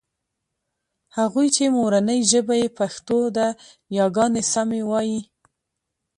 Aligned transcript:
هغوی 1.17 1.47
چې 1.55 1.63
مورنۍ 1.77 2.19
ژبه 2.31 2.55
يې 2.61 2.67
پښتو 2.79 3.19
ده 3.37 3.47
یاګانې 3.97 4.43
سمې 4.53 4.81
وايي 4.89 5.19